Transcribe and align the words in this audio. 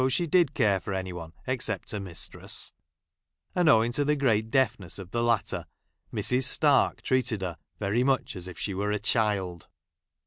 se 0.05 0.09
she 0.09 0.25
did 0.25 0.55
care' 0.55 0.79
for 0.81 0.95
any 0.95 1.13
one, 1.13 1.31
except 1.45 1.91
her 1.91 1.99
mistress; 1.99 2.73
and, 3.53 3.69
owing 3.69 3.91
to 3.91 4.03
the 4.03 4.15
great 4.15 4.49
deafness 4.49 4.97
of 4.97 5.11
the 5.11 5.21
latter, 5.21 5.63
Mrs. 6.11 6.45
Stark 6.45 7.03
treated 7.03 7.43
her 7.43 7.55
very 7.77 8.03
much 8.03 8.35
as 8.35 8.47
if 8.47 8.57
she 8.57 8.73
were 8.73 8.91
a 8.91 8.97
child. 8.97 9.67